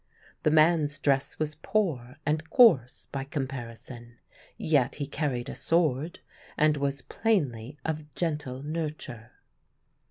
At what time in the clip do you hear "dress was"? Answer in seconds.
0.97-1.53